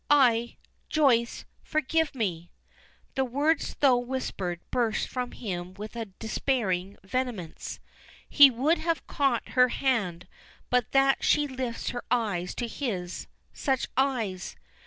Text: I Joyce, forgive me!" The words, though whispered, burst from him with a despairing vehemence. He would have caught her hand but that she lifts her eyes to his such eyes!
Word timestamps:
I 0.09 0.57
Joyce, 0.89 1.45
forgive 1.61 2.15
me!" 2.15 2.51
The 3.13 3.23
words, 3.23 3.75
though 3.81 3.99
whispered, 3.99 4.59
burst 4.71 5.07
from 5.07 5.31
him 5.33 5.75
with 5.75 5.95
a 5.95 6.05
despairing 6.05 6.97
vehemence. 7.03 7.79
He 8.27 8.49
would 8.49 8.79
have 8.79 9.05
caught 9.05 9.49
her 9.49 9.67
hand 9.67 10.27
but 10.71 10.91
that 10.93 11.23
she 11.23 11.47
lifts 11.47 11.89
her 11.91 12.03
eyes 12.09 12.55
to 12.55 12.67
his 12.67 13.27
such 13.53 13.89
eyes! 13.95 14.55